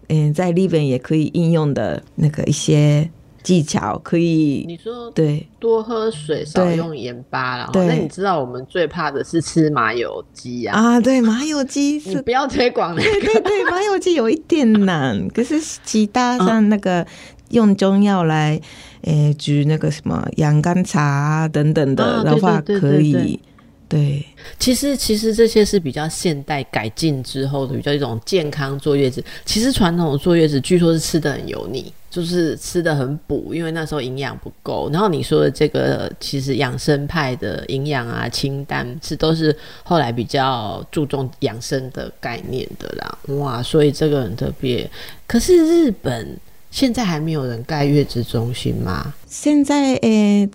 [0.07, 3.11] 嗯，在日本也可以应用的那个一些
[3.43, 10.79] 技巧，可以你说对，多喝水，少用盐巴然后那你知道我们最怕的是吃麻油鸡啊？
[10.79, 17.07] 啊，对，麻油鸡是不要推广那个，对对对，麻油鸡有一点难， 可是其他像那个
[17.51, 18.61] 用中药来。
[19.05, 23.41] 诶，举那个什么养肝茶啊等等的的话，可以。
[23.89, 24.23] 对，
[24.59, 29.25] 其实其实这些是比较现代改进之后的，比较一种健康坐月子。
[29.47, 34.91] 其实传统坐月子，据说是吃的很油腻，就是吃的很补，因为那时候营养不够。
[34.93, 43.19] 然后你说的这个，其实养生派的营养啊清淡，是都是后来比较注重养生的概念的啦。
[43.37, 44.91] 哇，所以这个很特别。
[45.27, 46.37] 可是日本。
[46.73, 49.13] 现在还没有人盖月子中心吗？
[49.27, 50.49] 现在诶，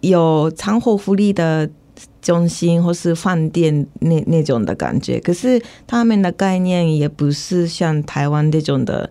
[0.00, 1.68] 有产后福利的
[2.22, 9.10] 中心或是饭店那那种的感觉，可是他们的概念也不是像台湾这种的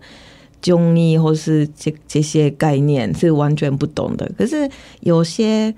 [0.62, 4.26] 中医或是这这些概念是完全不懂的。
[4.38, 5.74] 可是有些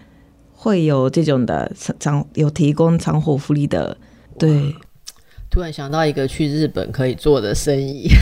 [0.53, 3.97] 会有这种的长有提供长火福利的，
[4.39, 4.73] 对。
[5.51, 8.09] 突然想到一个去日本可以做的生意。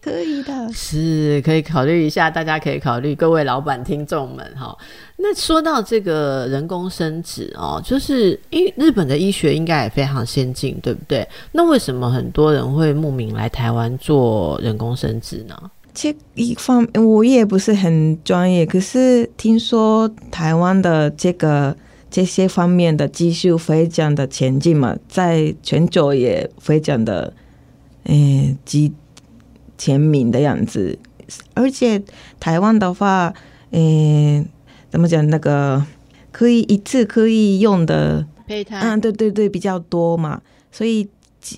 [0.00, 4.72] 可以的，是可以考虑一下，大家可以考虑，各位老板听众们哈。
[5.16, 11.28] 那说到这个人工生殖哦，就是因日本的医学应该也非常先进，对不对？
[11.50, 15.60] 那为什么很多人会慕名来台湾做人工生殖呢？
[15.96, 21.74] 这一方我也不是很专业，可是听说台湾的这个
[22.10, 27.32] 这些方面的技术非常的前进嘛，在全球也非常的
[28.04, 28.92] 嗯积。
[29.78, 30.98] 签名的样子，
[31.52, 32.02] 而且
[32.40, 33.30] 台湾的话，
[33.72, 34.42] 诶，
[34.88, 35.28] 怎么讲？
[35.28, 35.84] 那个
[36.32, 40.40] 可以一次可以用的胚胎，嗯，对对对，比较多嘛，
[40.72, 41.06] 所以，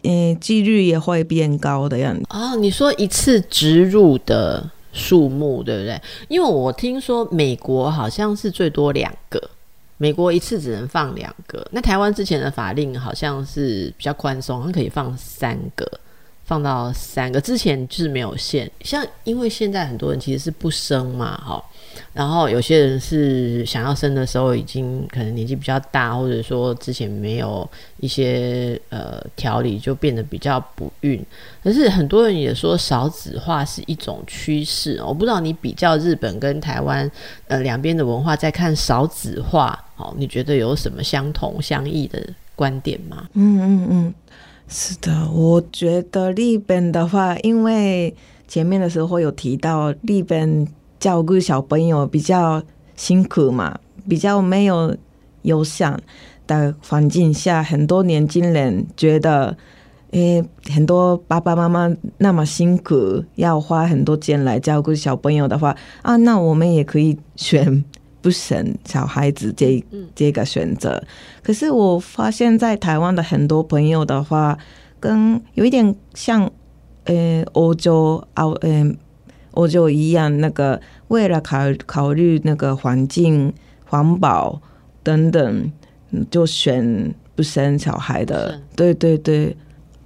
[0.02, 2.22] 嗯，几率也会变高的样子。
[2.30, 6.00] 哦，你说一次植入的数目，对不对？
[6.28, 9.40] 因为我听说美国好像是最多两个，
[9.96, 11.66] 美国一次只能放两个。
[11.70, 15.86] 那台湾之前的法令好像是比较宽松，可以放三个。
[16.44, 21.62] 放到三个之前就是没有限，像因为现在很多人其实是不生嘛，哈，
[22.12, 27.68] 然后有些人是想要生的时候已经可能年纪比较大，或者说之前没有
[28.00, 31.24] 一些呃调理，就变得比较不孕。
[31.62, 37.10] 可是很多人也说少子化是一种趋势，我不知道你比较日本跟台湾
[37.46, 42.22] 呃两边的文化，在看少子化，哦，你觉得有什么相同相异的
[42.54, 43.28] 观点吗？
[43.34, 44.14] 嗯嗯嗯。
[44.70, 48.14] 是的，我觉得日本的话，因为
[48.46, 50.68] 前面的时候有提到日本
[50.98, 52.62] 照顾小朋友比较
[52.94, 53.78] 辛苦嘛，
[54.08, 54.96] 比较没有
[55.42, 56.00] 友善
[56.46, 59.56] 的环境下，很多年轻人觉得，
[60.10, 67.84] 诶，很多爸爸妈妈那么辛苦，要花很多钱来照顾小朋友的话，啊，那我们也可以选。
[68.20, 69.82] 不生小孩子这
[70.12, 71.00] 这个选择，
[71.40, 74.58] 可是我发现，在台湾的很多朋友的话，
[74.98, 76.50] 跟有一点像，
[77.04, 78.92] 呃，欧洲澳，呃，
[79.52, 83.52] 欧洲一样，那个为了考考虑那个环境、
[83.84, 84.60] 环保
[85.02, 85.72] 等等，
[86.30, 88.60] 就选不生小孩的。
[88.76, 89.56] 对对对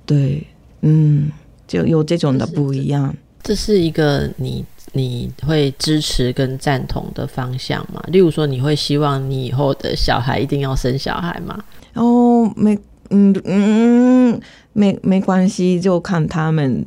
[0.06, 0.46] 对，
[0.82, 1.30] 嗯，
[1.66, 3.14] 就有这种的不一样。
[3.42, 4.64] 这是一个你。
[4.94, 8.02] 你会支持跟赞同的方向吗？
[8.08, 11.58] 例如说，你会希望你以后的小孩一定要生小孩吗？
[11.94, 12.78] 哦，没，
[13.08, 14.38] 嗯嗯，
[14.74, 16.84] 没没关系，就看他们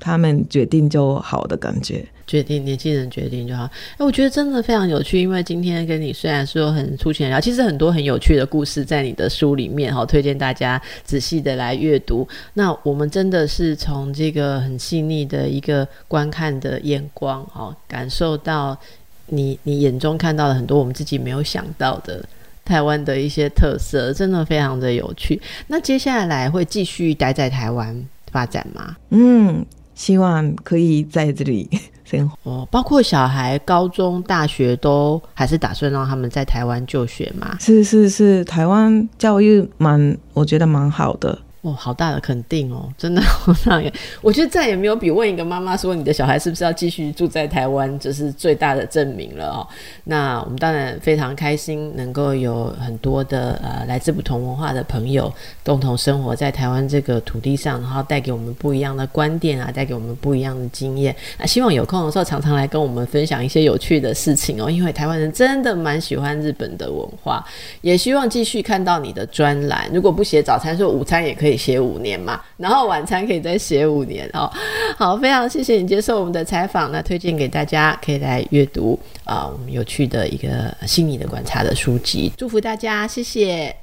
[0.00, 2.04] 他们决定就好的感觉。
[2.26, 3.64] 决定年轻人决定就好。
[3.64, 12.26] 哎，我觉得真的非常有趣，因为今天跟你虽然说很粗浅聊，其实很多很有趣的故事在你的书里面哈，推荐大家仔细的来阅读。
[12.54, 18.78] 那我们真的是从这个很细腻的一个观看的眼光哦，感受到
[19.26, 22.24] 你你眼中看到了很多我们自己没有想到的
[22.64, 25.40] 台湾的一些特色，真的非常的有趣。
[25.66, 28.96] 那接下来会继续待在台湾发展吗？
[29.10, 29.66] 嗯。
[30.00, 31.68] 希望可以在这里
[32.04, 37.54] 生活哦，包括小孩高中、大学都还是打算让他们在台湾就学嘛？
[37.60, 41.38] 是是是，台湾教育蛮，我觉得蛮好的。
[41.62, 43.92] 哦，好大的肯定哦，真的好大耶！
[44.22, 49.68] 我觉得再也没有比问一个妈妈说你的小孩是不是要继续住在台湾，这是最大的证明了哦。
[50.04, 55.30] 那我们当然非常开心，能够有很多的呃来自不同文化的朋友
[55.62, 61.14] 共同生活在台湾这个土地上，然后带给我们不一样的观点啊，带给我们不一样的经验。
[61.38, 67.44] 那希望有空的时候常常来跟我们分享一些有趣的事情哦，因为台湾人真的蛮喜欢日本的文化，
[67.82, 69.90] 也希望继续看到你的专栏。
[69.92, 71.49] 如果不写早餐，说午餐也可以。
[71.50, 74.48] 可以写五年嘛，然后晚餐可以再写五年哦。
[74.96, 83.74] 好，非常谢谢你接受我们的采访，那推荐给大家可以来阅读啊，我们有趣的一个心理的观察的书籍，祝福大家，谢谢。